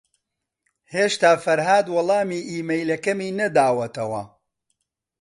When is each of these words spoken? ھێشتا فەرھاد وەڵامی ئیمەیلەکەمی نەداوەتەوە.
ھێشتا 0.93 1.31
فەرھاد 1.43 1.85
وەڵامی 1.95 2.41
ئیمەیلەکەمی 2.49 3.35
نەداوەتەوە. 3.39 4.23